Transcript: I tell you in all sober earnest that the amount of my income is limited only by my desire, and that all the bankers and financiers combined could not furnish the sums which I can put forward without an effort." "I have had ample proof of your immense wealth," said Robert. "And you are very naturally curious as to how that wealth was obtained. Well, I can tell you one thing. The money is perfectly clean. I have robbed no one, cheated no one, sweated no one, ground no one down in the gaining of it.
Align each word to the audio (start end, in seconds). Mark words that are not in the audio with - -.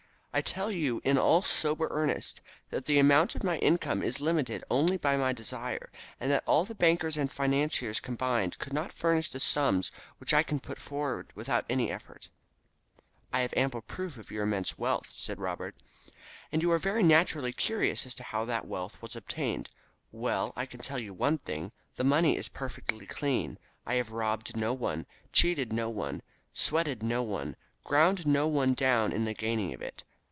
I 0.33 0.39
tell 0.39 0.71
you 0.71 1.01
in 1.03 1.17
all 1.17 1.41
sober 1.41 1.89
earnest 1.91 2.39
that 2.69 2.85
the 2.85 2.99
amount 2.99 3.35
of 3.35 3.43
my 3.43 3.57
income 3.57 4.01
is 4.01 4.21
limited 4.21 4.63
only 4.71 4.95
by 4.95 5.17
my 5.17 5.33
desire, 5.33 5.89
and 6.21 6.31
that 6.31 6.45
all 6.47 6.63
the 6.63 6.73
bankers 6.73 7.17
and 7.17 7.29
financiers 7.29 7.99
combined 7.99 8.57
could 8.57 8.71
not 8.71 8.93
furnish 8.93 9.29
the 9.29 9.41
sums 9.41 9.91
which 10.19 10.33
I 10.33 10.41
can 10.41 10.61
put 10.61 10.79
forward 10.79 11.27
without 11.35 11.65
an 11.69 11.81
effort." 11.81 12.29
"I 13.33 13.41
have 13.41 13.51
had 13.51 13.59
ample 13.59 13.81
proof 13.81 14.15
of 14.15 14.31
your 14.31 14.43
immense 14.43 14.77
wealth," 14.77 15.13
said 15.17 15.37
Robert. 15.37 15.75
"And 16.49 16.61
you 16.61 16.71
are 16.71 16.79
very 16.79 17.03
naturally 17.03 17.51
curious 17.51 18.05
as 18.05 18.15
to 18.15 18.23
how 18.23 18.45
that 18.45 18.65
wealth 18.65 19.01
was 19.01 19.17
obtained. 19.17 19.69
Well, 20.13 20.53
I 20.55 20.65
can 20.65 20.79
tell 20.79 21.01
you 21.01 21.13
one 21.13 21.39
thing. 21.39 21.73
The 21.97 22.05
money 22.05 22.37
is 22.37 22.47
perfectly 22.47 23.05
clean. 23.05 23.57
I 23.85 23.95
have 23.95 24.11
robbed 24.11 24.55
no 24.55 24.71
one, 24.71 25.07
cheated 25.33 25.73
no 25.73 25.89
one, 25.89 26.21
sweated 26.53 27.03
no 27.03 27.21
one, 27.21 27.57
ground 27.83 28.25
no 28.25 28.47
one 28.47 28.73
down 28.73 29.11
in 29.11 29.25
the 29.25 29.33
gaining 29.33 29.73
of 29.73 29.81
it. 29.81 30.05